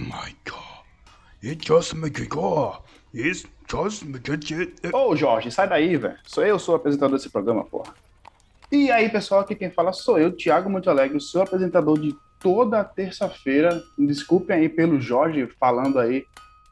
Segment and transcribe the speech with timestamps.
[0.00, 0.84] my god.
[1.42, 2.78] It just it go.
[3.14, 4.90] It's just make it.
[4.92, 6.16] Ô, Jorge, sai daí, velho.
[6.26, 7.94] Sou eu, sou o apresentador desse programa, porra.
[8.70, 12.84] E aí, pessoal, aqui quem fala sou eu, Thiago Monte Alegre, sou apresentador de toda
[12.84, 13.82] terça-feira.
[13.98, 16.24] Desculpem aí pelo Jorge falando aí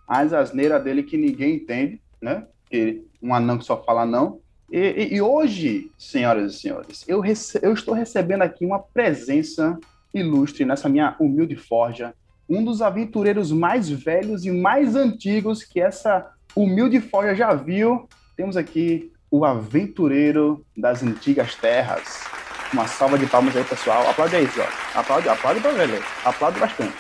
[0.06, 2.46] as asneiras dele que ninguém entende, né?
[2.70, 4.40] Que um anão que só fala não.
[4.70, 7.22] E, e- e hoje, senhoras e senhores, eu,
[7.62, 9.78] eu estou recebendo aqui uma presença
[10.12, 12.14] ilustre nessa minha humilde forja.
[12.48, 18.08] Um dos aventureiros mais velhos e mais antigos que essa humilde forja já viu.
[18.36, 22.24] Temos aqui o aventureiro das antigas terras.
[22.72, 24.08] Uma salva de palmas aí, pessoal.
[24.08, 24.72] Aplaude aí, Jorge.
[24.94, 26.02] Aplaude, aplaude pra velho.
[26.24, 26.94] Aplaude bastante.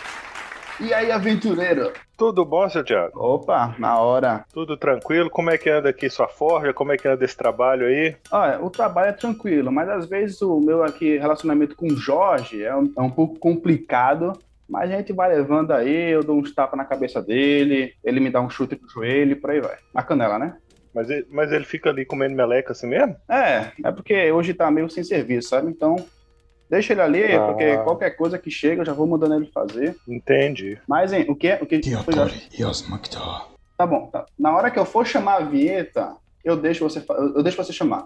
[0.78, 1.92] E aí, aventureiro?
[2.16, 3.18] Tudo bom, seu Thiago?
[3.18, 4.44] Opa, na hora.
[4.52, 5.28] Tudo tranquilo?
[5.30, 6.72] Como é que anda aqui sua forja?
[6.72, 8.16] Como é que anda esse trabalho aí?
[8.30, 12.62] Olha, o trabalho é tranquilo, mas às vezes o meu aqui relacionamento com o Jorge
[12.62, 14.32] é um, é um pouco complicado.
[14.68, 18.30] Mas a gente vai levando aí, eu dou uns tapas na cabeça dele, ele me
[18.30, 19.76] dá um chute no joelho e por aí vai.
[19.94, 20.56] Na canela, né?
[20.92, 23.14] Mas ele, mas ele fica ali comendo meleca assim mesmo?
[23.28, 25.70] É, é porque hoje tá meio sem serviço, sabe?
[25.70, 25.94] Então,
[26.70, 27.46] deixa ele ali, Ah.
[27.46, 29.94] porque qualquer coisa que chega eu já vou mandando ele fazer.
[30.08, 30.78] Entendi.
[30.88, 31.58] Mas, hein, o que é?
[31.62, 32.22] O que Tia Pois é.
[33.76, 34.24] Tá bom, tá.
[34.38, 38.04] Na hora que eu for chamar a vinheta, eu deixo você, eu deixo você chamar.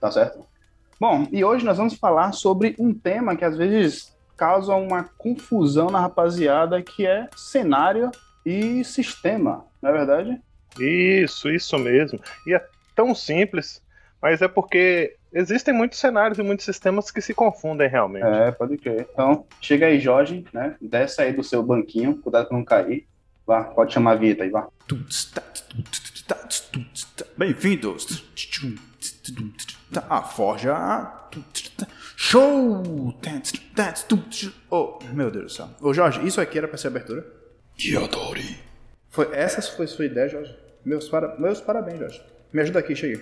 [0.00, 0.44] Tá certo?
[1.00, 5.88] Bom, e hoje nós vamos falar sobre um tema que às vezes causa uma confusão
[5.88, 8.10] na rapaziada, que é cenário
[8.44, 10.40] e sistema, não é verdade?
[10.78, 12.18] Isso, isso mesmo.
[12.46, 13.82] E é tão simples,
[14.20, 18.24] mas é porque existem muitos cenários e muitos sistemas que se confundem realmente.
[18.24, 19.08] É, pode crer.
[19.12, 20.76] Então, chega aí, Jorge, né?
[20.80, 23.06] Desce aí do seu banquinho, cuidado pra não cair.
[23.46, 24.68] Vá, pode chamar a vinheta aí, vá.
[27.36, 28.24] Bem-vindos
[30.08, 31.12] à Forja.
[32.16, 33.14] Show!
[34.70, 35.68] Oh, meu Deus do céu.
[35.80, 37.26] Ô, Jorge, isso aqui era pra ser abertura?
[37.76, 38.56] Tia Tori.
[39.10, 40.56] Foi, essa foi sua ideia, Jorge?
[40.84, 42.22] Meus, para, meus parabéns, Jorge.
[42.52, 43.20] Me ajuda aqui, cheguei.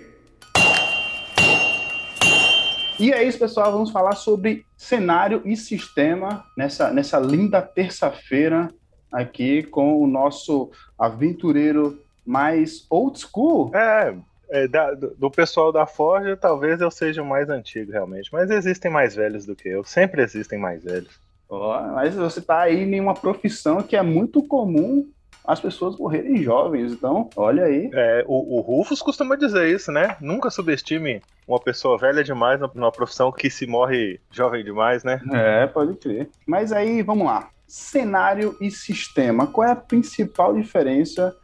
[3.01, 3.73] E é isso, pessoal.
[3.73, 8.69] Vamos falar sobre cenário e sistema nessa, nessa linda terça-feira
[9.11, 13.75] aqui com o nosso aventureiro mais old school.
[13.75, 14.15] É,
[14.53, 18.91] é, da- do, pessoal da Forja, talvez eu seja o mais antigo realmente, mas existem
[18.91, 19.83] mais velhos do que eu.
[19.83, 21.19] Sempre existem mais velhos.
[21.49, 25.09] Ó, mas você está aí em uma profissão que é muito comum
[25.45, 26.93] as pessoas morrerem jovens.
[26.93, 27.91] Então, olha aí.
[27.93, 30.17] É, o, o Rufus costuma dizer isso, né?
[30.21, 35.21] Nunca subestime uma pessoa velha demais numa profissão que se morre jovem demais, né?
[35.33, 36.29] É, pode crer.
[36.47, 37.49] Mas aí, vamos lá.
[37.67, 39.47] Cenário e sistema.
[39.47, 41.35] Qual é a principal diferença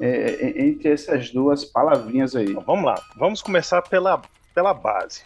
[0.00, 2.50] é, é, entre essas duas palavrinhas aí?
[2.50, 4.22] Então, vamos lá, vamos começar pela,
[4.54, 5.22] pela base.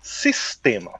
[0.00, 0.92] Sistema.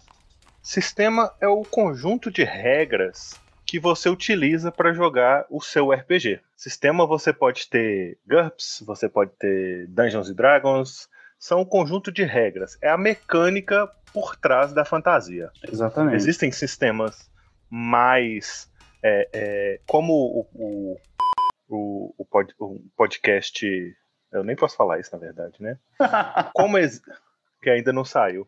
[0.63, 3.35] Sistema é o conjunto de regras
[3.67, 6.41] que você utiliza para jogar o seu RPG.
[6.55, 11.09] Sistema você pode ter GURPS, você pode ter Dungeons and Dragons,
[11.39, 12.79] são um conjunto de regras.
[12.81, 15.51] É a mecânica por trás da fantasia.
[15.67, 16.17] Exatamente.
[16.17, 17.31] Existem sistemas
[17.69, 18.71] mais.
[19.03, 21.01] é, é, como o, o,
[21.77, 23.67] o, o pod- o podcast.
[24.33, 25.77] Eu nem posso falar isso, na verdade, né?
[26.55, 27.01] Como ex-
[27.63, 28.47] que ainda não saiu.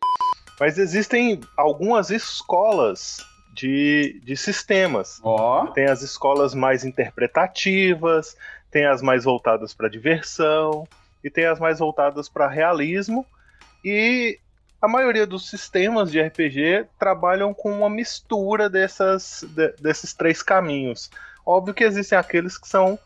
[0.60, 3.18] Mas existem algumas escolas
[3.54, 5.20] de, de sistemas.
[5.22, 8.36] Ó, Tem as escolas mais interpretativas,
[8.70, 10.86] tem as mais voltadas para diversão
[11.22, 13.26] e tem as mais voltadas para realismo.
[13.84, 14.38] E
[14.80, 21.10] a maioria dos sistemas de RPG trabalham com uma mistura dessas, de- desses três caminhos.
[21.46, 22.98] Óbvio que existem aqueles que são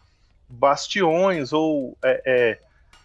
[0.48, 2.58] bastiões ou é, é,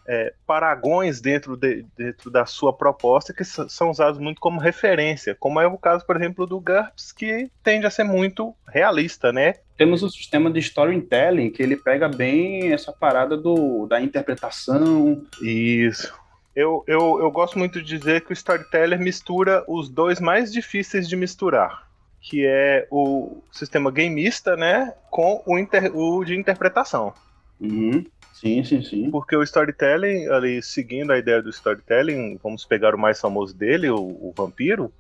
[0.06, 5.60] é, paragões dentro, de- dentro da sua proposta que são usados muito como referência, como
[5.60, 9.56] é o caso, por exemplo, do GURPS, que tende a ser muito realista, né?
[9.76, 15.26] temos o sistema de storytelling, que ele pega bem essa parada do, da interpretação.
[15.42, 16.14] Isso.
[16.56, 21.10] Eu, eu, eu gosto muito de dizer que o storyteller mistura os dois mais difíceis
[21.10, 21.88] de misturar,
[22.22, 27.12] que é o sistema gameista, né, com o, inter- o de interpretação.
[27.60, 28.06] Uhum.
[28.34, 29.12] Sim, sim, sim.
[29.12, 33.90] Porque o storytelling, ali, seguindo a ideia do storytelling, vamos pegar o mais famoso dele,
[33.90, 34.92] o, o vampiro,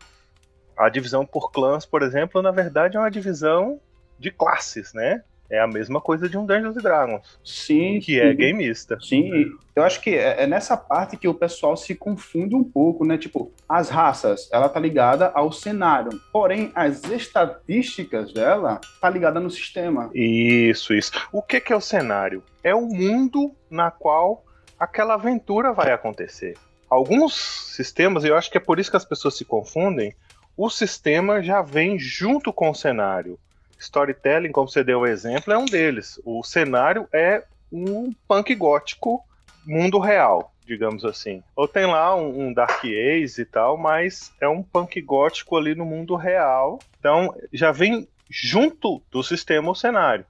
[0.78, 3.80] a divisão por clãs, por exemplo, na verdade é uma divisão
[4.18, 5.24] de classes, né?
[5.54, 8.38] É a mesma coisa de um Dungeons Dragons, Sim, que é sim.
[8.38, 8.98] gameista.
[9.00, 13.06] Sim, eu acho que é é nessa parte que o pessoal se confunde um pouco,
[13.06, 13.20] né?
[13.20, 19.52] Tipo, as raças, ela tá ligada ao cenário, porém as estatísticas dela tá ligada no
[19.52, 20.10] sistema.
[20.16, 21.12] Isso, isso.
[21.32, 22.42] O que, que é o cenário?
[22.64, 24.44] É o mundo na qual
[24.80, 26.58] aquela aventura vai acontecer.
[26.90, 27.36] Alguns
[27.76, 30.16] sistemas, e eu acho que é por isso que as pessoas se confundem,
[30.58, 33.38] o sistema já vem junto com o cenário.
[33.84, 36.20] Storytelling, como você deu o exemplo, é um deles.
[36.26, 39.24] O cenário é um punk gótico
[39.66, 41.44] mundo real, digamos assim.
[41.56, 45.76] Ou tem lá um, um Dark Ace e tal, mas é um punk gótico ali
[45.76, 46.80] no mundo real.
[47.00, 50.26] Então já vem junto do sistema o cenário.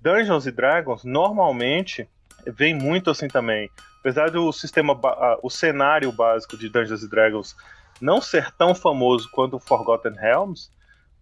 [0.00, 2.08] Dungeons and Dragons normalmente
[2.46, 3.70] vem muito assim também.
[4.00, 4.98] Apesar do sistema,
[5.42, 7.54] o cenário básico de Dungeons Dragons
[8.00, 10.70] não ser tão famoso quanto o Forgotten Realms,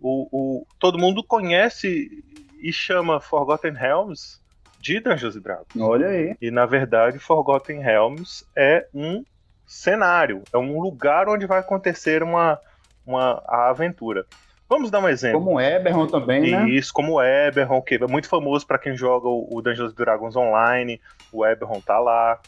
[0.01, 2.25] o, o, todo mundo conhece
[2.61, 4.41] e chama Forgotten Realms
[4.81, 5.77] de Dungeons Dragons.
[5.79, 6.37] Olha aí.
[6.41, 9.25] E na verdade, Forgotten Realms é um
[9.67, 12.59] cenário, é um lugar onde vai acontecer uma,
[13.07, 14.25] uma a aventura.
[14.69, 15.41] Vamos dar um exemplo.
[15.41, 16.69] Como Eberron também, né?
[16.69, 21.01] Isso, como Eberron, que é muito famoso para quem joga o Dungeons Dragons online.
[21.33, 22.39] O Eberron tá lá.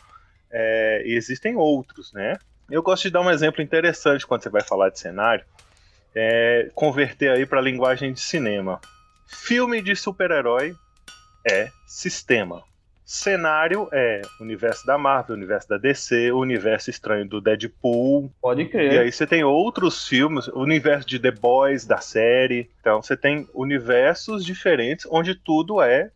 [0.50, 2.36] É, e existem outros, né?
[2.70, 5.44] Eu gosto de dar um exemplo interessante quando você vai falar de cenário.
[6.14, 8.80] É, converter aí para a linguagem de cinema.
[9.26, 10.74] Filme de super-herói
[11.48, 12.62] é sistema.
[13.04, 18.32] Cenário é universo da Marvel, universo da DC, o universo estranho do Deadpool.
[18.40, 18.92] Pode crer.
[18.92, 22.70] E aí você tem outros filmes, o universo de The Boys, da série.
[22.80, 26.12] Então você tem universos diferentes onde tudo é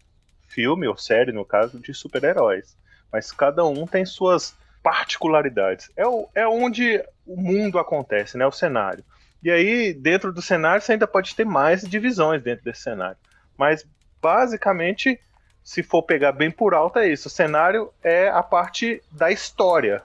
[0.47, 2.77] filme ou série, no caso, de super-heróis.
[3.13, 5.91] Mas cada um tem suas particularidades.
[5.97, 8.47] É, o, é onde o mundo acontece, né?
[8.47, 9.05] O cenário.
[9.45, 13.19] E aí, dentro do cenário, você ainda pode ter mais divisões dentro desse cenário.
[13.59, 13.87] Mas,
[14.21, 15.21] basicamente,
[15.63, 17.29] se for pegar bem por alto, é isso.
[17.29, 20.03] O cenário é a parte da história.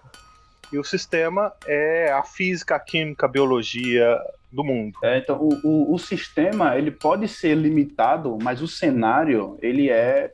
[0.74, 4.19] E o sistema é a física, a química, a biologia
[4.51, 5.00] do mundo.
[5.01, 10.33] É, então, o, o, o, sistema ele pode ser limitado, mas o cenário ele é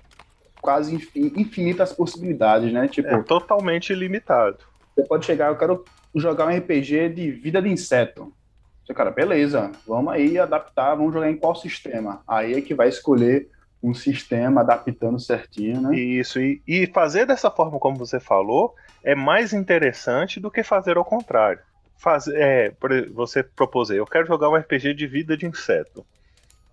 [0.62, 2.88] quase infinitas possibilidades, né?
[2.88, 4.58] Tipo, é totalmente limitado.
[4.96, 5.86] Você pode chegar, eu quero
[6.16, 8.34] jogar um RPG de vida de inseto.
[8.86, 12.22] Você, cara, beleza, vamos aí adaptar, vamos jogar em qual sistema?
[12.28, 13.50] Aí é que vai escolher
[13.82, 15.98] um sistema adaptando certinho, né?
[15.98, 20.98] Isso, e, e fazer dessa forma como você falou é mais interessante do que fazer
[20.98, 21.60] ao contrário.
[21.98, 22.74] Faz, é,
[23.14, 26.06] você propôs eu quero jogar um RPG de vida de inseto.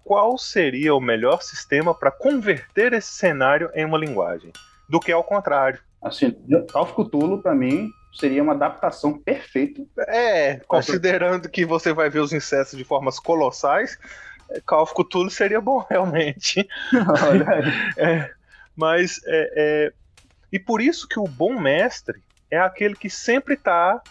[0.05, 4.53] Qual seria o melhor sistema para converter esse cenário em uma linguagem?
[4.89, 5.81] Do que ao contrário.
[6.03, 6.33] Assim,
[6.73, 9.83] Call of Cthulhu, para mim, seria uma adaptação perfeita.
[10.09, 13.99] É, considerando que você vai ver os insetos de formas colossais,
[14.67, 16.69] Call of Cthulhu seria bom, realmente.
[17.97, 18.31] é,
[18.77, 19.93] mas, é, é,
[20.53, 24.03] e por isso que o bom mestre é aquele que sempre está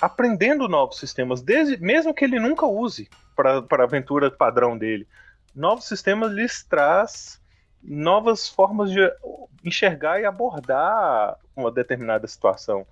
[0.00, 5.06] aprendendo novos sistemas, desde, mesmo que ele nunca use para a aventura padrão dele.
[5.54, 7.40] Novos sistemas lhes traz
[7.82, 9.00] novas formas de
[9.64, 12.86] enxergar e abordar uma determinada situação.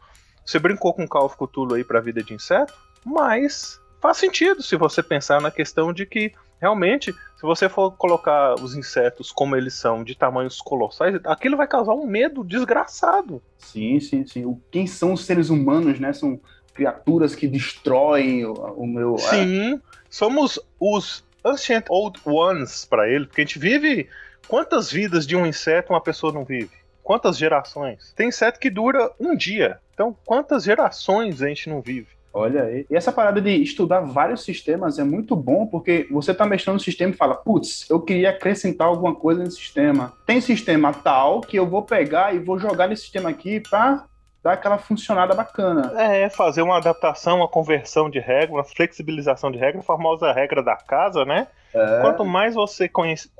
[0.50, 2.74] Você brincou com Call of Cthulhu aí para a vida de inseto,
[3.04, 8.54] mas faz sentido se você pensar na questão de que realmente, se você for colocar
[8.54, 13.40] os insetos como eles são, de tamanhos colossais, aquilo vai causar um medo desgraçado.
[13.58, 14.60] Sim, sim, sim.
[14.72, 16.12] Quem são os seres humanos, né?
[16.12, 16.40] São
[16.74, 19.14] criaturas que destroem o, o meu.
[19.14, 19.18] É.
[19.18, 19.80] Sim, é...
[20.08, 24.08] somos os Ancient Old Ones para ele, porque a gente vive.
[24.48, 26.80] Quantas vidas de um inseto uma pessoa não vive?
[27.02, 28.12] Quantas gerações?
[28.14, 29.78] Tem inseto que dura um dia.
[29.94, 32.08] Então, quantas gerações a gente não vive?
[32.32, 32.86] Olha aí.
[32.88, 36.80] E essa parada de estudar vários sistemas é muito bom, porque você tá mexendo no
[36.80, 40.12] sistema e fala, putz, eu queria acrescentar alguma coisa nesse sistema.
[40.26, 44.04] Tem sistema tal que eu vou pegar e vou jogar nesse sistema aqui para
[44.42, 45.92] dar aquela funcionada bacana.
[46.00, 50.62] É, fazer uma adaptação, uma conversão de regra, uma flexibilização de regra, a famosa regra
[50.62, 51.48] da casa, né?
[51.74, 52.00] É.
[52.00, 53.30] Quanto mais você conhece.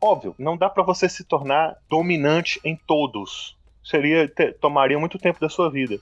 [0.00, 3.56] Óbvio, não dá para você se tornar dominante em todos.
[3.82, 4.30] Seria.
[4.60, 5.98] tomaria muito tempo da sua vida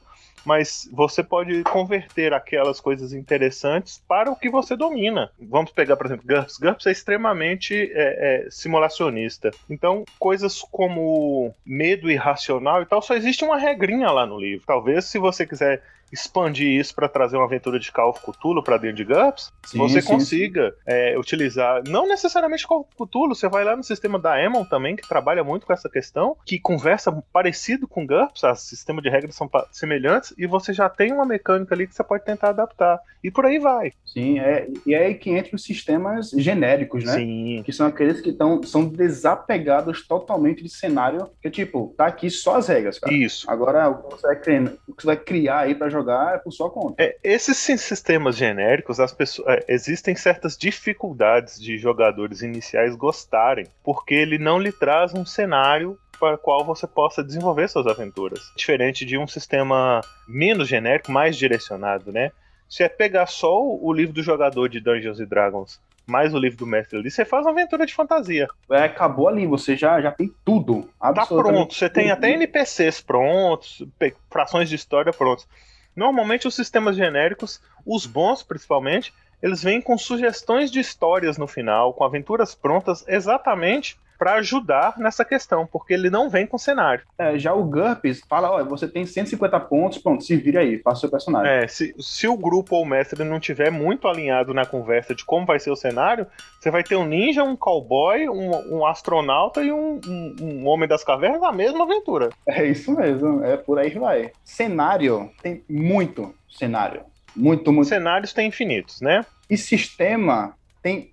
[0.47, 5.29] mas você pode converter aquelas coisas interessantes para o que você domina.
[5.41, 6.59] Vamos pegar, por exemplo, GURPS.
[6.59, 9.51] GURPS é extremamente é, é, simulacionista.
[9.69, 14.65] Então, coisas como medo irracional e tal, só existe uma regrinha lá no livro.
[14.65, 15.83] Talvez, se você quiser
[16.13, 19.79] expandir isso para trazer uma aventura de Call of Cthulhu para dentro de GURPS, sim,
[19.79, 20.77] você sim, consiga sim.
[20.87, 24.97] É, utilizar, não necessariamente Call of Cthulhu, você vai lá no sistema da Emon também,
[24.97, 29.35] que trabalha muito com essa questão, que conversa parecido com GURPS, o sistema de regras
[29.35, 33.01] são semelhantes, e você já tem uma mecânica ali que você pode tentar adaptar.
[33.23, 33.93] E por aí vai.
[34.05, 37.15] Sim, é, e é aí que entra os sistemas genéricos, né?
[37.15, 37.63] Sim.
[37.65, 42.57] Que são aqueles que tão, são desapegados totalmente de cenário, que tipo, tá aqui só
[42.57, 43.13] as regras, cara.
[43.13, 43.51] Isso.
[43.51, 46.39] Agora, o que você vai criar, o que você vai criar aí para jogar é
[46.39, 47.03] por sua conta.
[47.03, 54.15] É, esses sistemas genéricos, as pessoas, é, existem certas dificuldades de jogadores iniciais gostarem, porque
[54.15, 58.41] ele não lhe traz um cenário para o qual você possa desenvolver suas aventuras.
[58.57, 62.31] Diferente de um sistema menos genérico, mais direcionado, né?
[62.69, 66.59] Se é pegar só o livro do jogador de Dungeons and Dragons mais o livro
[66.59, 68.47] do mestre ali, você faz uma aventura de fantasia.
[68.71, 70.89] É, acabou ali, você já, já tem tudo.
[71.01, 73.83] Tá pronto, você tem até NPCs prontos,
[74.31, 75.49] frações de história prontos.
[75.97, 81.95] Normalmente os sistemas genéricos, os bons principalmente, eles vêm com sugestões de histórias no final,
[81.95, 87.05] com aventuras prontas exatamente para ajudar nessa questão, porque ele não vem com cenário.
[87.19, 90.97] É, já o GURPS fala, olha, você tem 150 pontos, pronto, se vira aí, faça
[90.99, 91.51] o seu personagem.
[91.51, 95.25] É, se, se o grupo ou o mestre não tiver muito alinhado na conversa de
[95.25, 96.27] como vai ser o cenário,
[96.61, 100.89] você vai ter um ninja, um cowboy, um, um astronauta e um, um- um homem
[100.89, 102.31] das cavernas na mesma aventura.
[102.49, 104.31] É isso mesmo, é por aí que vai.
[104.45, 107.03] Cenário, tem muito cenário.
[107.35, 107.89] Muito, muito.
[107.89, 109.25] Cenários têm infinitos, né?
[109.49, 111.11] E sistema tem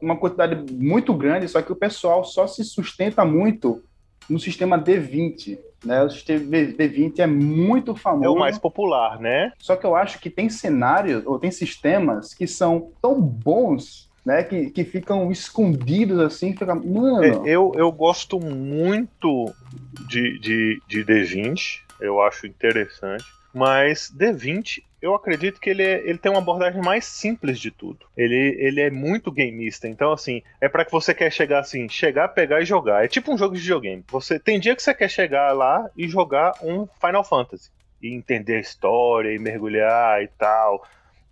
[0.00, 3.82] uma quantidade muito grande, só que o pessoal só se sustenta muito
[4.28, 5.58] no sistema D20.
[5.84, 6.02] Né?
[6.02, 8.24] O sistema D20 é muito famoso.
[8.24, 9.52] É o mais popular, né?
[9.58, 14.42] Só que eu acho que tem cenários ou tem sistemas que são tão bons, né?
[14.42, 17.46] Que, que ficam escondidos assim, fica, mano.
[17.46, 19.52] É, Eu, eu gosto muito
[20.08, 23.24] de, de, de D20, eu acho interessante,
[23.54, 28.06] mas D20 eu acredito que ele, é- ele tem uma abordagem mais simples de tudo.
[28.16, 32.28] Ele, ele é muito gameista, então assim, é para que você quer chegar assim, chegar,
[32.28, 33.04] pegar e jogar.
[33.04, 34.04] É tipo um jogo de videogame.
[34.10, 37.70] Você tem dia que você quer chegar lá e jogar um Final Fantasy
[38.02, 40.84] e entender a história e mergulhar e tal.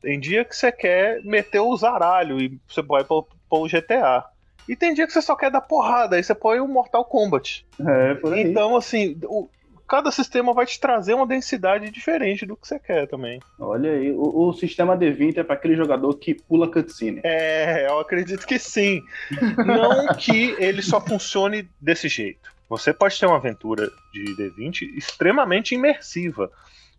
[0.03, 4.25] Tem dia que você quer meter o zaralho e você vai pôr o GTA.
[4.69, 7.65] E tem dia que você só quer dar porrada, aí você põe o Mortal Kombat.
[7.81, 8.43] É, por aí.
[8.43, 9.49] Então, assim, o-
[9.89, 13.41] cada sistema vai te trazer uma densidade diferente do que você quer também.
[13.59, 17.21] Olha aí, o, o sistema D20 é para aquele jogador que pula cutscene.
[17.25, 19.01] É, eu acredito que sim.
[19.65, 22.55] Não que ele só funcione desse jeito.
[22.69, 26.51] Você pode ter uma aventura de D20 extremamente imersiva,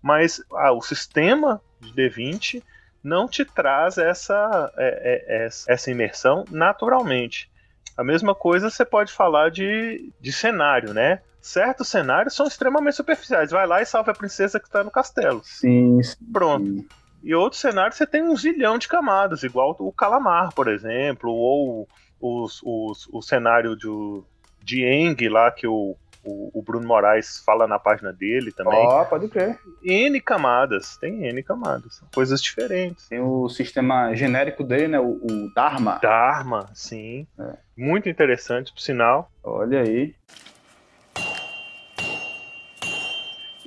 [0.02, 2.64] mas ah, o sistema de D20
[3.04, 7.50] não te traz essa, é, é, essa- essa imersão naturalmente.
[7.98, 11.20] A mesma coisa você pode falar de, de cenário, né?
[11.48, 13.52] Certos cenários são extremamente superficiais.
[13.52, 15.42] Vai lá e salva a princesa que está no castelo.
[15.44, 16.18] Sim, sim.
[16.32, 16.86] Pronto.
[17.24, 21.88] E outros cenários você tem um zilhão de camadas, igual o Calamar, por exemplo, ou
[22.20, 24.26] os, os, o cenário do,
[24.62, 28.86] de Eng lá que o, o, o Bruno Moraes fala na página dele também.
[28.86, 29.58] Ó, pode crer.
[29.82, 33.08] N camadas, tem N camadas, são coisas diferentes.
[33.08, 35.00] Tem o sistema genérico dele, né?
[35.00, 36.00] O, o Dharma.
[36.02, 37.26] Dharma, sim.
[37.40, 37.58] É.
[37.78, 39.32] Muito interessante, por sinal.
[39.44, 40.14] Olha aí.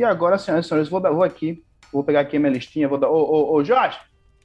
[0.00, 2.88] E agora, senhoras e senhores, vou, dar, vou aqui, vou pegar aqui a minha listinha,
[2.88, 3.10] vou dar.
[3.10, 3.98] Ô, ô, ô, Jorge,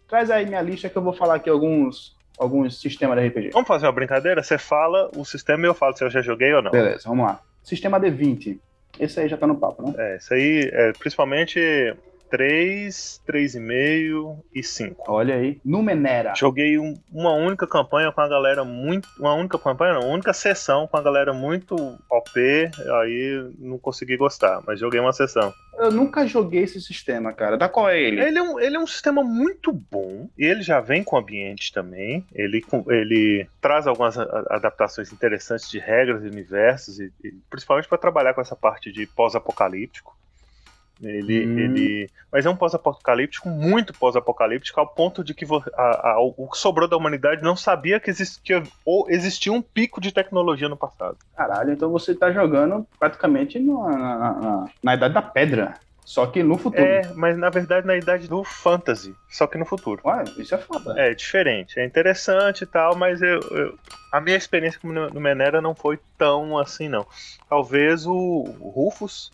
[0.05, 3.51] traz aí minha lista que eu vou falar aqui alguns, alguns sistemas de RPG.
[3.53, 4.43] Vamos fazer uma brincadeira?
[4.43, 6.71] Você fala o sistema e eu falo se eu já joguei ou não.
[6.71, 7.39] Beleza, vamos lá.
[7.63, 8.59] Sistema D20.
[8.99, 9.93] Esse aí já tá no papo, né?
[9.97, 11.95] É, isso aí é principalmente
[12.35, 15.03] 3, 3,5 e 5.
[15.07, 15.59] Olha aí.
[15.63, 16.33] Numenera.
[16.35, 19.07] Joguei um- uma única campanha com a galera muito.
[19.19, 21.75] Uma única campanha, não, uma única sessão com a galera muito
[22.09, 22.69] OP,
[23.01, 25.53] aí não consegui gostar, mas joguei uma sessão.
[25.77, 27.57] Eu nunca joguei esse sistema, cara.
[27.57, 28.21] Da qual é ele?
[28.21, 31.71] Ele é um, ele é um sistema muito bom, e ele já vem com ambiente
[31.73, 32.25] também.
[32.33, 37.97] Ele, com- ele traz algumas adaptações interessantes de regras e universos, e, e principalmente para
[37.97, 40.15] trabalhar com essa parte de pós-apocalíptico.
[41.01, 41.59] Ele, Hum.
[41.59, 46.57] ele, mas é um pós-apocalíptico, muito pós-apocalíptico, ao ponto de que a- a- o que
[46.57, 51.17] sobrou da humanidade não sabia que existia ou existia um pico de tecnologia no passado.
[51.35, 55.79] Caralho, então você tá jogando praticamente na, na, na- na Idade da Pedra.
[56.05, 56.83] Só que no futuro.
[56.83, 60.01] É, mas na verdade na idade do fantasy, só que no futuro.
[60.05, 60.93] Ué, isso é foda.
[61.01, 63.73] É diferente, é interessante e tal, mas eu, eu-
[64.11, 67.07] a minha experiência com o Menera não foi tão assim, não.
[67.49, 69.31] Talvez o, o Rufus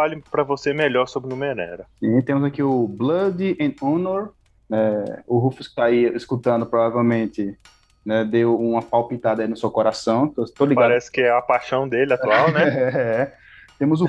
[0.00, 1.84] fale pra você melhor sobre o Menera.
[2.00, 4.30] E temos aqui o Blood and Honor.
[4.72, 7.54] É, o Rufus que tá aí escutando, provavelmente,
[8.06, 10.28] né, deu uma palpitada aí no seu coração.
[10.28, 10.84] Tô, tô ligado.
[10.84, 12.64] Parece que é a paixão dele atual, né?
[12.96, 13.32] É.
[13.78, 14.08] Temos o,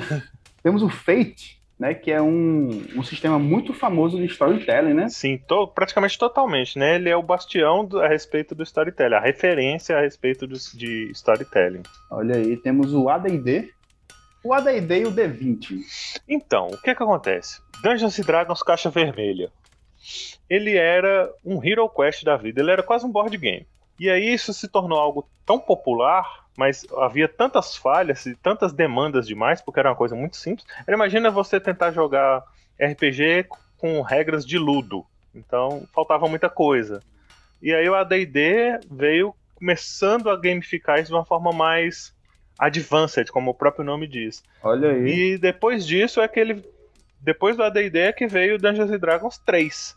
[0.62, 5.08] temos o Fate, né, que é um, um sistema muito famoso de storytelling, né?
[5.08, 6.94] Sim, to- praticamente totalmente, né?
[6.94, 11.10] Ele é o bastião do- a respeito do storytelling, a referência a respeito do- de
[11.12, 11.82] storytelling.
[12.10, 13.70] Olha aí, temos o AD&D.
[14.44, 16.20] O AD&D e o D20.
[16.28, 17.60] Então, o que que acontece?
[17.82, 19.50] Dungeons Dragons Caixa Vermelha.
[20.50, 23.66] Ele era um Hero Quest da vida, ele era quase um board game.
[23.98, 29.26] E aí isso se tornou algo tão popular, mas havia tantas falhas e tantas demandas
[29.26, 30.66] demais, porque era uma coisa muito simples.
[30.88, 32.42] Imagina você tentar jogar
[32.80, 33.46] RPG
[33.78, 35.06] com regras de ludo.
[35.34, 37.00] Então, faltava muita coisa.
[37.62, 42.12] E aí o AD&D veio começando a gamificar isso de uma forma mais
[42.58, 44.42] advanced, como o próprio nome diz.
[44.62, 45.34] Olha aí.
[45.34, 46.64] E depois disso é que ele.
[47.20, 49.96] Depois do ADD é que veio o Dungeons Dragons 3.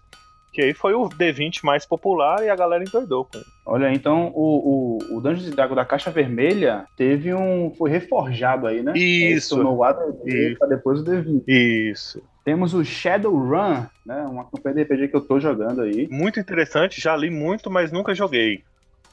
[0.54, 3.46] Que aí foi o D20 mais popular e a galera endoidou com ele.
[3.66, 7.74] Olha, então o, o, o Dungeons Dragons da Caixa Vermelha teve um.
[7.78, 8.94] foi reforjado aí, né?
[8.96, 9.62] Isso.
[9.62, 11.44] No ADD pra depois o D20.
[11.48, 12.24] Isso.
[12.46, 14.22] Temos o Shadowrun, né?
[14.30, 16.08] Uma campanha de RPG que eu tô jogando aí.
[16.10, 18.64] Muito interessante, já li muito, mas nunca joguei.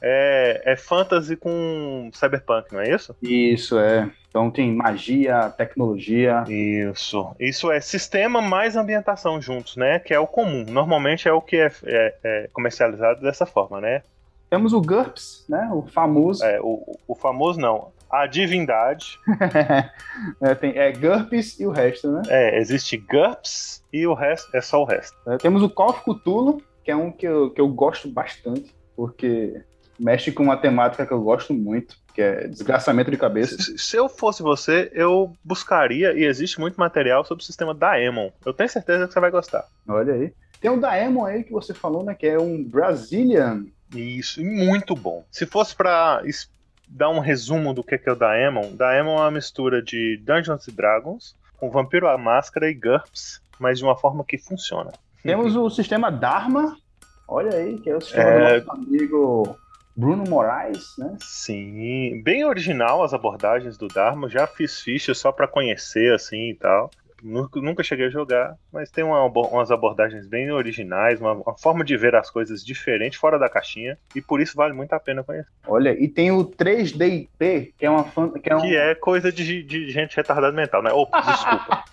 [0.05, 3.15] É, é fantasy com cyberpunk, não é isso?
[3.21, 4.11] Isso, é.
[4.27, 6.43] Então tem magia, tecnologia.
[6.49, 7.33] Isso.
[7.39, 9.99] Isso é sistema mais ambientação juntos, né?
[9.99, 10.65] Que é o comum.
[10.67, 14.01] Normalmente é o que é, é, é comercializado dessa forma, né?
[14.49, 15.69] Temos o GURPS, né?
[15.71, 16.43] O famoso.
[16.43, 17.91] É, o, o famoso não.
[18.11, 19.17] A divindade.
[20.41, 22.23] é, tem, é GURPS e o resto, né?
[22.27, 25.15] É, existe GURPS e o resto é só o resto.
[25.27, 28.75] É, temos o Call of Cthulhu, que é um que eu, que eu gosto bastante,
[28.95, 29.61] porque
[29.99, 33.57] mexe com uma temática que eu gosto muito, que é desgraçamento de cabeça.
[33.61, 38.29] Se, se, eu fosse você, eu buscaria, e existe muito material sobre o sistema Daemon.
[38.45, 39.65] Eu tenho certeza que você vai gostar.
[39.87, 40.33] Olha aí.
[40.61, 43.65] Tem um Daemon aí que você falou, né, que é um Brazilian.
[43.93, 45.25] Isso, muito bom.
[45.29, 46.21] Se fosse para
[46.87, 51.35] dar um resumo do que é o Daemon, Daemon é uma mistura de Dungeons Dragons
[51.57, 54.91] com Vampiro à Máscara e GURPS, mas de uma forma que funciona.
[55.21, 56.77] Temos o sistema Dharma,
[57.27, 58.59] olha aí, que é o sistema é...
[58.59, 59.57] do nosso amigo
[59.95, 61.15] Bruno Moraes, né?
[61.19, 64.29] Sim, bem original as abordagens do Dharma.
[64.29, 66.89] Já fiz ficha só para conhecer assim e tal.
[67.23, 71.95] Nunca, cheguei a jogar, mas tem uma, umas abordagens bem originais, uma, uma, forma de
[71.95, 75.49] ver as coisas diferente, fora da caixinha, e por isso vale muito a pena conhecer.
[75.65, 78.59] Olha, e tem o 3DIP, que é uma que é, um...
[78.59, 80.91] que é coisa de, de gente retardada mental, né?
[80.91, 81.85] Opa, desculpa.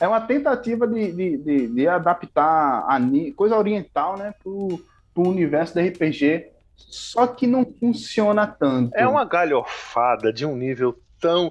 [0.00, 2.98] é uma tentativa de, de, de, de adaptar a
[3.36, 6.48] coisa oriental, né, pro, pro universo da RPG
[6.88, 8.94] só que não funciona tanto.
[8.94, 11.50] É uma galhofada de um nível tão.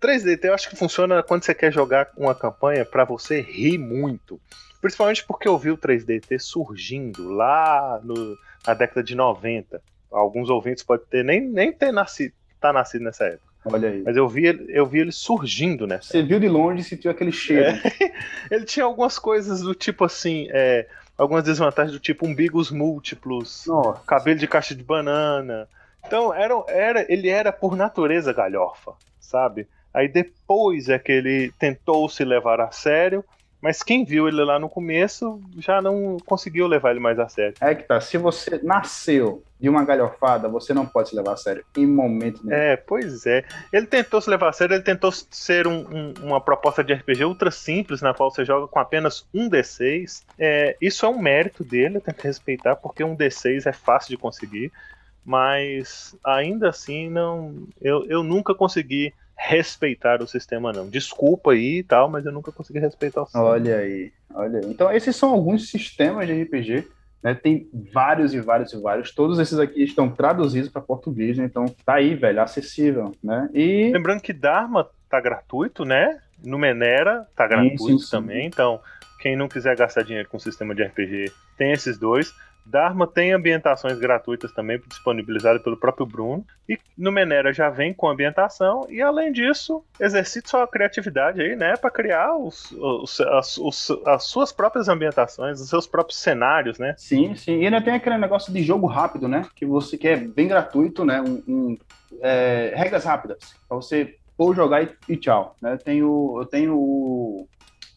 [0.00, 4.40] 3D eu acho que funciona quando você quer jogar uma campanha para você rir muito.
[4.80, 9.80] Principalmente porque eu vi o 3DT surgindo lá no, na década de 90.
[10.10, 13.54] Alguns ouvintes podem ter nem, nem ter nascido, tá nascido nessa época.
[13.64, 14.02] Olha aí.
[14.02, 15.98] Mas eu vi, ele, eu vi ele surgindo, né?
[16.02, 17.64] Você viu de longe e sentiu aquele cheiro.
[17.64, 18.12] É,
[18.54, 20.48] ele tinha algumas coisas do tipo assim.
[20.50, 24.02] É, algumas desvantagens do tipo umbigos múltiplos, Nossa.
[24.06, 25.68] cabelo de caixa de banana.
[26.06, 29.66] Então, era, era, ele era por natureza galhofa, sabe?
[29.92, 33.24] Aí depois é que ele tentou se levar a sério,
[33.64, 37.54] mas quem viu ele lá no começo já não conseguiu levar ele mais a sério.
[37.62, 41.36] É que tá, se você nasceu de uma galhofada, você não pode se levar a
[41.38, 42.54] sério em momento nenhum.
[42.54, 43.42] É, pois é.
[43.72, 47.24] Ele tentou se levar a sério, ele tentou ser um, um, uma proposta de RPG
[47.24, 50.24] ultra simples, na qual você joga com apenas um D6.
[50.38, 54.10] É, isso é um mérito dele, eu tenho que respeitar, porque um D6 é fácil
[54.10, 54.70] de conseguir,
[55.24, 57.66] mas ainda assim não.
[57.80, 60.88] Eu, eu nunca consegui respeitar o sistema, não.
[60.88, 63.44] Desculpa aí e tal, mas eu nunca consegui respeitar o sistema.
[63.44, 64.70] Olha aí, olha aí.
[64.70, 66.88] Então, esses são alguns sistemas de RPG.
[67.22, 67.34] Né?
[67.34, 69.10] Tem vários e vários e vários.
[69.14, 71.46] Todos esses aqui estão traduzidos para português, né?
[71.46, 73.48] então tá aí, velho, acessível, né?
[73.54, 76.20] E lembrando que Dharma tá gratuito, né?
[76.44, 78.10] No Menera tá gratuito sim, sim, sim.
[78.10, 78.46] também.
[78.46, 78.78] Então,
[79.20, 82.34] quem não quiser gastar dinheiro com sistema de RPG, tem esses dois.
[82.66, 86.44] Dharma tem ambientações gratuitas também, disponibilizadas pelo próprio Bruno.
[86.68, 88.86] E no Menera já vem com ambientação.
[88.88, 91.76] E além disso, exercite sua criatividade aí, né?
[91.76, 96.94] Para criar os, os, as, os, as, suas próprias ambientações, os seus próprios cenários, né?
[96.96, 97.60] Sim, sim.
[97.60, 99.46] E ainda tem aquele negócio de jogo rápido, né?
[99.54, 101.20] Que você quer bem gratuito, né?
[101.20, 101.78] Um, um
[102.22, 103.54] é, regras rápidas.
[103.68, 105.54] Pra você pôr jogar e, e tchau.
[105.60, 105.74] Né?
[105.74, 107.48] Eu tenho, eu tenho o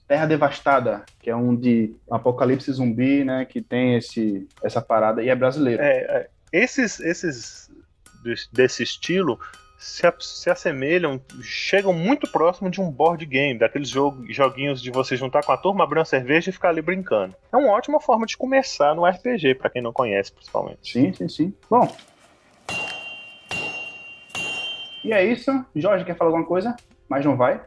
[0.07, 5.29] Terra Devastada, que é um de apocalipse zumbi, né, que tem esse, essa parada e
[5.29, 5.83] é brasileiro.
[5.83, 7.69] É, é, esses, esses
[8.51, 9.37] desse estilo
[9.77, 15.15] se, se, assemelham, chegam muito próximo de um board game, daqueles jogo, joguinhos de você
[15.15, 17.35] juntar com a turma, abrir uma cerveja e ficar ali brincando.
[17.51, 20.91] É uma ótima forma de começar no RPG, para quem não conhece, principalmente.
[20.91, 21.53] Sim, sim, sim.
[21.69, 21.87] Bom.
[25.03, 25.51] E é isso.
[25.75, 26.75] Jorge, quer falar alguma coisa?
[27.07, 27.61] Mas não vai?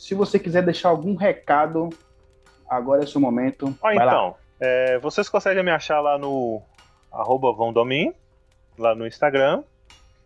[0.00, 1.90] Se você quiser deixar algum recado,
[2.66, 3.76] agora é seu momento.
[3.82, 6.62] Ah, então, é, vocês conseguem me achar lá no
[7.12, 8.14] arroba Vondomin,
[8.78, 9.62] lá no Instagram.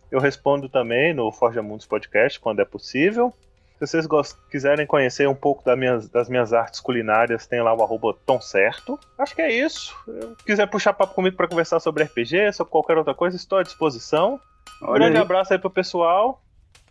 [0.09, 3.33] Eu respondo também no Forja Mundos Podcast, quando é possível.
[3.77, 4.07] Se vocês
[4.49, 8.39] quiserem conhecer um pouco das minhas, das minhas artes culinárias, tem lá o arroba Tom
[8.39, 8.97] Certo.
[9.17, 9.93] Acho que é isso.
[10.39, 13.63] Se quiser puxar papo comigo para conversar sobre RPG, sobre qualquer outra coisa, estou à
[13.63, 14.39] disposição.
[14.81, 15.21] Um grande aí.
[15.21, 16.41] abraço aí pro pessoal.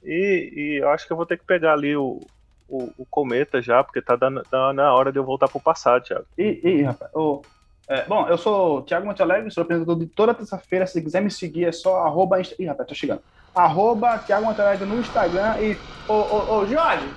[0.05, 2.21] E, e eu acho que eu vou ter que pegar ali o,
[2.69, 6.03] o, o cometa já, porque tá dando, tá na hora de eu voltar pro passado,
[6.03, 6.27] Thiago.
[6.39, 7.11] Ih, ih rapaz.
[7.15, 7.43] Oh,
[7.89, 10.87] é, bom, eu sou o Thiago Montalegre, sou apresentador de toda terça-feira.
[10.87, 12.41] Se quiser me seguir, é só arroba.
[12.41, 13.23] Ih, rapaz, tô chegando.
[13.55, 15.61] Arroba Thiago Montalegre no Instagram.
[15.61, 17.15] E, ô, ô, ô, Jorge,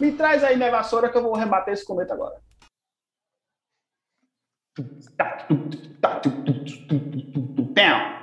[0.00, 2.36] me traz aí minha vassoura que eu vou rebater esse cometa agora.
[7.74, 8.19] Down.